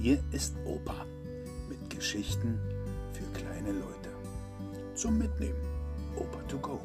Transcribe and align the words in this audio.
Hier 0.00 0.22
ist 0.30 0.54
Opa 0.64 1.06
mit 1.68 1.90
Geschichten 1.90 2.60
für 3.12 3.24
kleine 3.36 3.72
Leute. 3.72 4.10
Zum 4.94 5.18
Mitnehmen. 5.18 5.60
Opa 6.14 6.40
to 6.46 6.56
go. 6.58 6.80